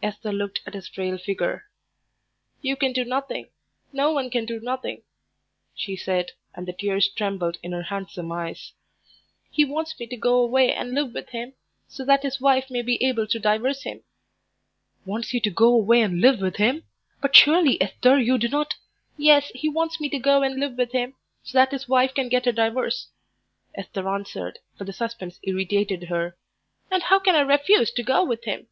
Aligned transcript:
Esther 0.00 0.32
looked 0.32 0.60
at 0.64 0.74
his 0.74 0.86
frail 0.86 1.18
figure. 1.18 1.64
"You 2.62 2.76
can 2.76 2.92
do 2.92 3.04
nothing; 3.04 3.48
no 3.92 4.12
one 4.12 4.30
can 4.30 4.46
do 4.46 4.60
nothing," 4.60 5.02
she 5.74 5.96
said, 5.96 6.30
and 6.54 6.68
the 6.68 6.72
tears 6.72 7.08
trembled 7.08 7.58
in 7.64 7.72
her 7.72 7.82
handsome 7.82 8.30
eyes. 8.30 8.74
"He 9.50 9.64
wants 9.64 9.98
me 9.98 10.06
to 10.06 10.16
go 10.16 10.38
away 10.38 10.72
and 10.72 10.92
live 10.94 11.12
with 11.12 11.30
him, 11.30 11.54
so 11.88 12.04
that 12.04 12.22
his 12.22 12.40
wife 12.40 12.70
may 12.70 12.80
be 12.80 13.02
able 13.04 13.26
to 13.26 13.40
divorce 13.40 13.82
him." 13.82 14.04
"Wants 15.04 15.34
you 15.34 15.40
to 15.40 15.50
go 15.50 15.74
away 15.74 16.00
and 16.02 16.20
live 16.20 16.40
with 16.40 16.56
him! 16.58 16.84
But 17.20 17.34
surely, 17.34 17.82
Esther, 17.82 18.20
you 18.20 18.38
do 18.38 18.46
not" 18.48 18.74
"Yes, 19.16 19.50
he 19.52 19.68
wants 19.68 20.00
me 20.00 20.08
to 20.10 20.18
go 20.20 20.42
and 20.44 20.60
live 20.60 20.78
with 20.78 20.92
him, 20.92 21.16
so 21.42 21.58
that 21.58 21.72
his 21.72 21.88
wife 21.88 22.14
can 22.14 22.28
get 22.28 22.46
a 22.46 22.52
divorce," 22.52 23.08
Esther 23.74 24.08
answered, 24.08 24.60
for 24.78 24.84
the 24.84 24.92
suspense 24.92 25.40
irritated 25.42 26.04
her; 26.04 26.36
"and 26.88 27.02
how 27.02 27.18
can 27.18 27.34
I 27.34 27.40
refuse 27.40 27.90
to 27.90 28.04
go 28.04 28.22
with 28.24 28.44
him?" 28.44 28.68